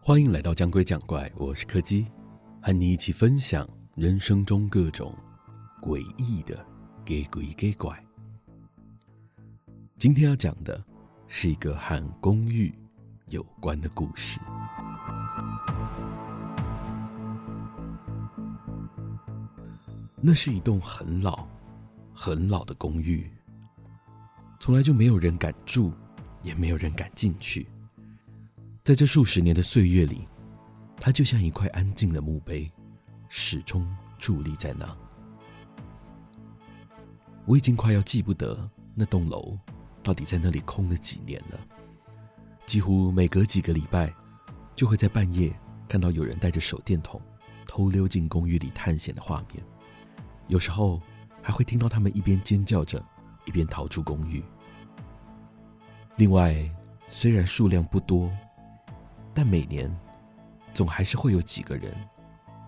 [0.00, 2.06] 欢迎来到讲鬼讲怪，我是柯基，
[2.62, 5.12] 和你一起分享人生中各种
[5.82, 6.64] 诡异的
[7.04, 8.00] 给鬼给怪。
[9.96, 10.80] 今天要讲的
[11.26, 12.72] 是一个和公寓
[13.30, 14.38] 有关的故事。
[20.20, 21.44] 那是一栋很老、
[22.14, 23.28] 很老的公寓，
[24.60, 25.92] 从来就没有人敢住，
[26.46, 27.66] 也没有人敢进去。
[28.84, 30.24] 在这数十年的岁月里，
[31.00, 32.70] 它就像一块安静的墓碑，
[33.28, 33.84] 始终
[34.20, 34.96] 伫立在那。
[37.44, 39.58] 我已经快要记不得那栋楼
[40.04, 41.58] 到底在那里空了几年了。
[42.64, 44.14] 几乎每隔几个礼拜，
[44.76, 45.52] 就会在半夜
[45.88, 47.20] 看到有人带着手电筒
[47.64, 49.62] 偷溜进公寓里探险的画面。
[50.46, 51.02] 有时候
[51.42, 53.04] 还会听到他们一边尖叫着，
[53.46, 54.44] 一边逃出公寓。
[56.16, 56.56] 另外，
[57.10, 58.30] 虽然数量不多，
[59.34, 59.94] 但每年
[60.72, 61.94] 总还是会有几个人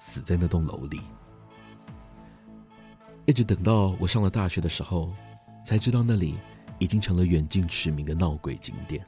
[0.00, 1.00] 死在那栋楼里。
[3.24, 5.12] 一直等到我上了大学的时候，
[5.64, 6.34] 才知道那里
[6.80, 9.06] 已经成了远近驰名的闹鬼景点。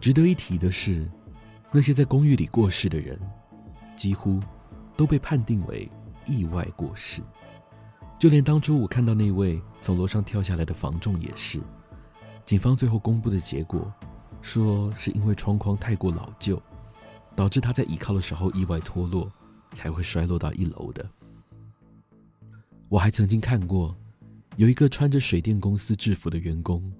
[0.00, 1.08] 值得一提的是，
[1.70, 3.16] 那些在公寓里过世的人，
[3.94, 4.40] 几乎
[4.96, 5.88] 都被判定为
[6.26, 7.22] 意外过世。
[8.18, 11.60] 就连当初我看到那位从楼上跳下来的房仲也是，
[12.50, 13.94] 警方最后公布的结果
[14.42, 16.60] 说，是因为窗框太过老旧，
[17.36, 19.30] 导致他在倚靠的时候意外脱落，
[19.70, 21.08] 才会摔落到一楼的。
[22.88, 23.96] 我还曾经看过，
[24.56, 26.92] 有一个穿着水电公司制服的员工，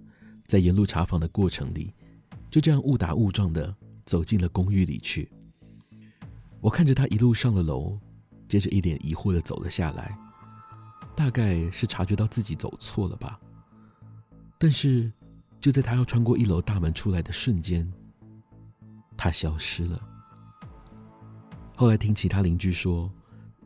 [0.47, 1.93] 在沿路查访的过程里。
[2.49, 3.75] 就这样误打误撞的
[4.07, 5.29] 走进了公寓里去。
[6.61, 7.99] 我看着他一路上了楼，
[8.47, 10.17] 接着一脸疑惑的走了下来，
[11.17, 13.41] 大概是察觉到自己走错了吧。
[14.57, 15.11] 但是
[15.61, 17.87] 就在他要穿过一楼大门出来的瞬间，
[19.17, 20.01] 他消失了。
[21.77, 23.11] 后来听其他邻居说，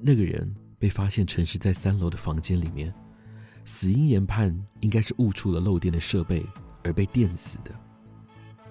[0.00, 2.92] 那个人被发现沉尸在三楼的房间里面，
[3.64, 6.44] 死因研判应该是误触了漏电的设备
[6.82, 7.70] 而被电死的。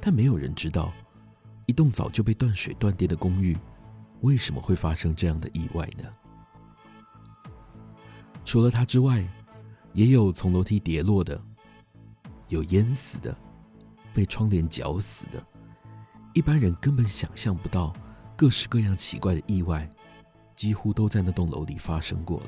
[0.02, 0.94] 但没有人知道，
[1.66, 3.58] 一栋早就被断水断电的公寓，
[4.20, 6.04] 为什么会发生这样的意外呢？
[8.44, 9.26] 除了他之外，
[9.94, 11.42] 也有从楼梯跌落的，
[12.54, 13.36] 有淹死的，
[14.14, 15.44] 被窗帘绞死的，
[16.34, 17.92] 一般人根本想象不到，
[18.38, 19.90] 各式各样奇怪的意外，
[20.54, 22.48] 几乎都在那栋楼里发生过了。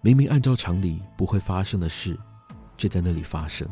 [0.00, 2.16] 明明按照常理不会发生的事，
[2.76, 3.68] 却在那里发生。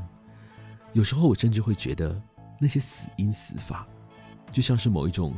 [0.93, 2.21] 有时候我甚至会觉得，
[2.61, 3.87] 那些死因死法，
[4.51, 5.33] 就像是某一种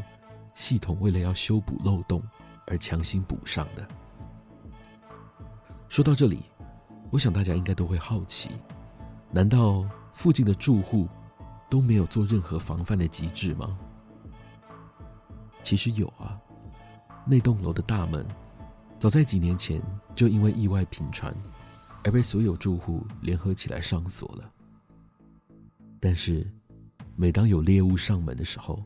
[0.55, 2.22] 系统为了要修补漏洞
[2.66, 3.87] 而强行补上的。
[5.87, 6.45] 说到这里，
[7.10, 8.50] 我想大家应该都会好奇：
[9.31, 11.09] 难道附近的住户
[11.71, 13.78] 都没有做任何防范的机制吗？
[15.62, 16.41] 其实有啊，
[17.27, 18.27] 那栋楼的大门
[18.99, 19.83] 早在几年前
[20.15, 21.34] 就因为意外频传，
[22.05, 24.50] 而被所有住户联合起来上锁了。
[26.00, 26.50] 但是，
[27.15, 28.83] 每当有猎物上门的时候，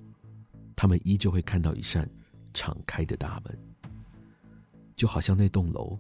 [0.75, 2.09] 他们依旧会看到一扇
[2.53, 3.57] 敞开的大门，
[4.97, 5.97] 就好像那栋楼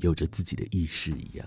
[0.00, 1.46] 有着自己的意识一样。